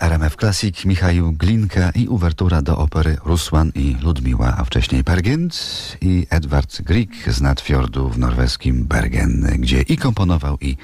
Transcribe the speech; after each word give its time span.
RMF 0.00 0.36
Classic 0.36 0.84
Michał 0.84 1.32
Glinka 1.32 1.90
i 1.90 2.08
uwertura 2.08 2.62
do 2.62 2.78
opery 2.78 3.16
Rusłan 3.24 3.72
i 3.74 3.96
Ludmiła, 4.02 4.54
a 4.58 4.64
wcześniej 4.64 5.04
Pergent 5.04 5.56
i 6.00 6.26
Edward 6.30 6.82
Grieg 6.82 7.10
z 7.26 7.40
nadfiordu 7.40 8.08
w 8.08 8.18
norweskim 8.18 8.84
Bergen, 8.84 9.56
gdzie 9.58 9.82
i 9.82 9.96
komponował 9.96 10.58
i 10.60 10.76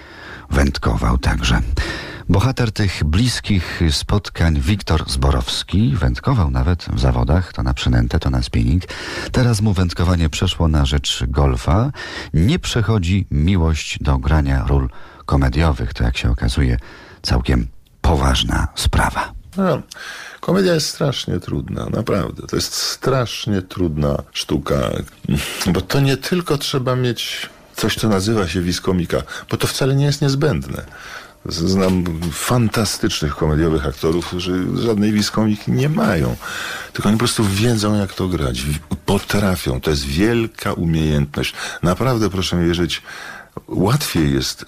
wędkował 0.50 1.18
także. 1.18 1.60
Bohater 2.28 2.72
tych 2.72 3.04
bliskich 3.04 3.80
spotkań 3.90 4.60
Wiktor 4.60 5.10
Zborowski 5.10 5.96
wędkował 5.96 6.50
nawet 6.50 6.84
w 6.84 7.00
zawodach, 7.00 7.52
to 7.52 7.62
na 7.62 7.74
przynętę, 7.74 8.18
to 8.18 8.30
na 8.30 8.42
spinning. 8.42 8.82
Teraz 9.32 9.60
mu 9.60 9.72
wędkowanie 9.72 10.28
przeszło 10.28 10.68
na 10.68 10.84
rzecz 10.84 11.24
golfa. 11.28 11.90
Nie 12.34 12.58
przechodzi 12.58 13.26
miłość 13.30 13.98
do 14.00 14.18
grania 14.18 14.64
ról 14.66 14.88
komediowych. 15.26 15.94
To 15.94 16.04
jak 16.04 16.16
się 16.16 16.30
okazuje 16.30 16.78
całkiem 17.22 17.75
poważna 18.06 18.68
sprawa. 18.74 19.32
No, 19.56 19.82
komedia 20.40 20.74
jest 20.74 20.88
strasznie 20.88 21.40
trudna, 21.40 21.86
naprawdę. 21.86 22.46
To 22.46 22.56
jest 22.56 22.74
strasznie 22.74 23.62
trudna 23.62 24.22
sztuka, 24.32 24.90
bo 25.72 25.80
to 25.80 26.00
nie 26.00 26.16
tylko 26.16 26.58
trzeba 26.58 26.96
mieć 26.96 27.50
coś, 27.76 27.94
co 27.94 28.08
nazywa 28.08 28.48
się 28.48 28.60
wiskomika, 28.60 29.22
bo 29.50 29.56
to 29.56 29.66
wcale 29.66 29.94
nie 29.94 30.04
jest 30.04 30.22
niezbędne. 30.22 30.84
Znam 31.48 32.04
fantastycznych 32.32 33.36
komediowych 33.36 33.86
aktorów, 33.86 34.26
którzy 34.26 34.66
żadnej 34.82 35.12
wiskomiki 35.12 35.72
nie 35.72 35.88
mają. 35.88 36.36
Tylko 36.92 37.08
oni 37.08 37.18
po 37.18 37.24
prostu 37.24 37.44
wiedzą, 37.44 37.98
jak 37.98 38.14
to 38.14 38.28
grać. 38.28 38.62
Potrafią. 39.06 39.80
To 39.80 39.90
jest 39.90 40.04
wielka 40.04 40.72
umiejętność. 40.72 41.54
Naprawdę, 41.82 42.30
proszę 42.30 42.56
mi 42.56 42.66
wierzyć, 42.66 43.02
łatwiej 43.68 44.34
jest 44.34 44.64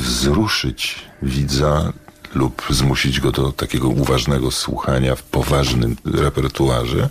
wzruszyć 0.00 1.04
widza 1.22 1.92
lub 2.34 2.62
zmusić 2.70 3.20
go 3.20 3.32
do 3.32 3.52
takiego 3.52 3.88
uważnego 3.88 4.50
słuchania 4.50 5.16
w 5.16 5.22
poważnym 5.22 5.96
repertuarze, 6.04 7.08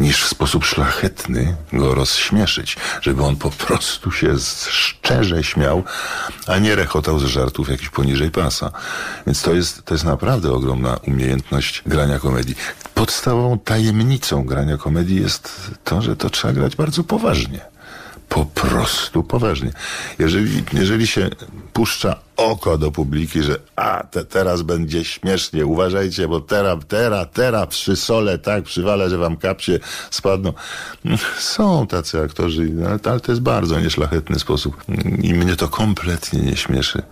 niż 0.00 0.24
w 0.24 0.28
sposób 0.28 0.64
szlachetny 0.64 1.56
go 1.72 1.94
rozśmieszyć, 1.94 2.76
żeby 3.00 3.22
on 3.24 3.36
po 3.36 3.50
prostu 3.50 4.10
się 4.10 4.34
szczerze 4.70 5.44
śmiał, 5.44 5.84
a 6.46 6.58
nie 6.58 6.74
rechotał 6.74 7.18
z 7.18 7.24
żartów 7.24 7.68
jakiś 7.68 7.88
poniżej 7.88 8.30
pasa. 8.30 8.72
Więc 9.26 9.42
to 9.42 9.54
jest, 9.54 9.84
to 9.84 9.94
jest 9.94 10.04
naprawdę 10.04 10.52
ogromna 10.52 10.96
umiejętność 10.96 11.82
grania 11.86 12.18
komedii. 12.18 12.54
Podstawową 12.94 13.58
tajemnicą 13.58 14.44
grania 14.44 14.76
komedii 14.76 15.22
jest 15.22 15.70
to, 15.84 16.02
że 16.02 16.16
to 16.16 16.30
trzeba 16.30 16.54
grać 16.54 16.76
bardzo 16.76 17.04
poważnie 17.04 17.71
po 18.28 18.44
prostu 18.44 19.22
poważnie. 19.22 19.72
Jeżeli, 20.18 20.64
jeżeli 20.72 21.06
się 21.06 21.30
puszcza 21.72 22.16
oko 22.36 22.78
do 22.78 22.92
publiki, 22.92 23.42
że 23.42 23.58
a, 23.76 24.04
te, 24.10 24.24
teraz 24.24 24.62
będzie 24.62 25.04
śmiesznie, 25.04 25.66
uważajcie, 25.66 26.28
bo 26.28 26.40
teraz, 26.40 26.78
teraz, 26.88 27.26
teraz 27.32 27.68
przysole 27.68 28.38
tak, 28.38 28.64
przywalę, 28.64 29.10
że 29.10 29.18
wam 29.18 29.36
kapcie 29.36 29.80
spadną. 30.10 30.52
Są 31.38 31.86
tacy 31.86 32.22
aktorzy, 32.22 32.72
ale 33.06 33.20
to 33.20 33.32
jest 33.32 33.42
bardzo 33.42 33.80
nieszlachetny 33.80 34.38
sposób 34.38 34.84
i 35.22 35.34
mnie 35.34 35.56
to 35.56 35.68
kompletnie 35.68 36.40
nie 36.40 36.56
śmieszy. 36.56 37.02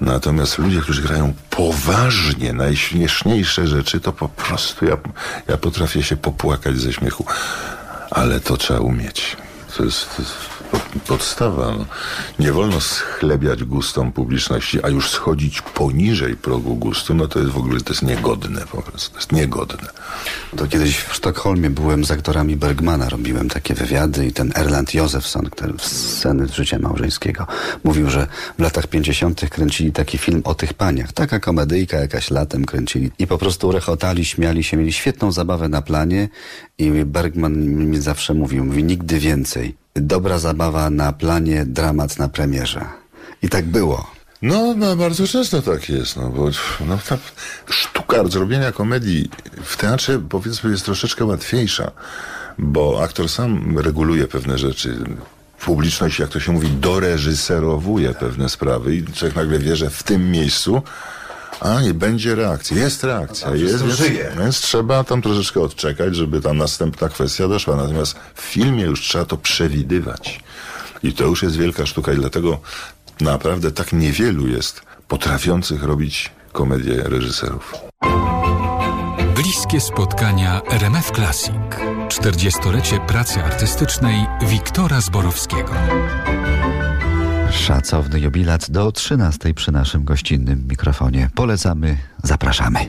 Natomiast 0.00 0.58
ludzie, 0.58 0.80
którzy 0.80 1.02
grają 1.02 1.34
poważnie 1.50 2.52
najśmieszniejsze 2.52 3.66
rzeczy, 3.66 4.00
to 4.00 4.12
po 4.12 4.28
prostu 4.28 4.84
ja, 4.84 4.96
ja 5.48 5.56
potrafię 5.56 6.02
się 6.02 6.16
popłakać 6.16 6.78
ze 6.78 6.92
śmiechu. 6.92 7.24
Ale 8.10 8.40
to 8.40 8.56
trzeba 8.56 8.80
umieć. 8.80 9.36
To 9.76 9.84
jest, 9.84 10.16
to 10.16 10.22
jest 10.22 10.53
podstawa. 11.00 11.74
No. 11.78 11.86
Nie 12.38 12.52
wolno 12.52 12.80
schlebiać 12.80 13.64
gustom 13.64 14.12
publiczności, 14.12 14.84
a 14.84 14.88
już 14.88 15.10
schodzić 15.10 15.62
poniżej 15.62 16.36
progu 16.36 16.76
gustu, 16.76 17.14
no 17.14 17.28
to 17.28 17.38
jest 17.38 17.50
w 17.50 17.58
ogóle 17.58 17.80
to 17.80 17.92
jest 17.92 18.02
niegodne 18.02 18.60
po 18.60 18.82
prostu. 18.82 19.10
To 19.10 19.16
jest 19.16 19.32
niegodne. 19.32 19.88
To 20.56 20.66
kiedyś 20.66 20.96
w 20.98 21.14
Sztokholmie 21.14 21.70
byłem 21.70 22.04
z 22.04 22.10
aktorami 22.10 22.56
Bergmana, 22.56 23.08
robiłem 23.08 23.48
takie 23.48 23.74
wywiady 23.74 24.26
i 24.26 24.32
ten 24.32 24.52
Erland 24.54 24.94
Josefsson, 24.94 25.50
który 25.50 25.72
w 25.72 25.86
sceny 25.86 26.48
życia 26.48 26.78
małżeńskiego, 26.78 27.46
mówił, 27.84 28.10
że 28.10 28.26
w 28.58 28.62
latach 28.62 28.86
50. 28.86 29.48
kręcili 29.50 29.92
taki 29.92 30.18
film 30.18 30.42
o 30.44 30.54
tych 30.54 30.74
paniach. 30.74 31.12
Taka 31.12 31.40
komedyjka 31.40 31.96
jakaś 31.96 32.30
latem 32.30 32.64
kręcili 32.64 33.10
i 33.18 33.26
po 33.26 33.38
prostu 33.38 33.72
rechotali, 33.72 34.24
śmiali 34.24 34.64
się, 34.64 34.76
mieli 34.76 34.92
świetną 34.92 35.32
zabawę 35.32 35.68
na 35.68 35.82
planie 35.82 36.28
i 36.78 36.90
Bergman 37.04 37.66
mi 37.66 38.00
zawsze 38.00 38.34
mówił, 38.34 38.64
mówi 38.64 38.84
nigdy 38.84 39.18
więcej 39.18 39.83
dobra 39.94 40.38
zabawa 40.38 40.90
na 40.90 41.12
planie, 41.12 41.64
dramat 41.66 42.18
na 42.18 42.28
premierze. 42.28 42.84
I 43.42 43.48
tak 43.48 43.64
było. 43.64 44.14
No, 44.42 44.74
no 44.76 44.96
bardzo 44.96 45.26
często 45.26 45.62
tak 45.62 45.88
jest, 45.88 46.16
no 46.16 46.30
bo 46.30 46.50
no, 46.86 46.98
ta 47.08 47.18
sztuka 47.70 48.24
zrobienia 48.28 48.72
komedii 48.72 49.30
w 49.62 49.76
teatrze 49.76 50.20
powiedzmy 50.28 50.70
jest 50.70 50.84
troszeczkę 50.84 51.24
łatwiejsza, 51.24 51.90
bo 52.58 53.02
aktor 53.02 53.28
sam 53.28 53.78
reguluje 53.78 54.28
pewne 54.28 54.58
rzeczy. 54.58 54.98
Publiczność, 55.60 56.18
jak 56.18 56.28
to 56.28 56.40
się 56.40 56.52
mówi, 56.52 56.68
doreżyserowuje 56.68 58.14
pewne 58.14 58.48
sprawy 58.48 58.96
i 58.96 59.04
człowiek 59.04 59.36
nagle 59.36 59.58
wie, 59.58 59.76
że 59.76 59.90
w 59.90 60.02
tym 60.02 60.30
miejscu 60.30 60.82
a 61.60 61.80
nie 61.80 61.94
będzie 61.94 62.34
reakcji. 62.34 62.76
Jest 62.76 63.04
reakcja. 63.04 63.48
No, 63.48 63.54
jest, 63.54 63.84
więc, 63.84 64.00
więc 64.38 64.60
trzeba 64.60 65.04
tam 65.04 65.22
troszeczkę 65.22 65.60
odczekać, 65.60 66.16
żeby 66.16 66.40
tam 66.40 66.58
następna 66.58 67.08
kwestia 67.08 67.48
doszła. 67.48 67.76
Natomiast 67.76 68.16
w 68.34 68.40
filmie 68.40 68.84
już 68.84 69.00
trzeba 69.00 69.24
to 69.24 69.36
przewidywać. 69.36 70.40
I 71.02 71.12
to 71.12 71.24
już 71.24 71.42
jest 71.42 71.56
wielka 71.56 71.86
sztuka 71.86 72.12
i 72.12 72.16
dlatego 72.16 72.58
naprawdę 73.20 73.70
tak 73.70 73.92
niewielu 73.92 74.48
jest 74.48 74.82
potrafiących 75.08 75.82
robić 75.82 76.32
komedię 76.52 77.02
reżyserów. 77.02 77.74
Bliskie 79.34 79.80
spotkania 79.80 80.60
RMF 80.70 81.10
Classic. 81.10 81.54
40-lecie 82.08 83.00
pracy 83.06 83.44
artystycznej 83.44 84.26
Wiktora 84.42 85.00
Zborowskiego. 85.00 85.72
Szacowny 87.54 88.20
jubilat 88.20 88.70
do 88.70 88.92
13 88.92 89.54
przy 89.54 89.72
naszym 89.72 90.04
gościnnym 90.04 90.66
mikrofonie. 90.68 91.30
Polecamy, 91.34 91.96
zapraszamy. 92.22 92.80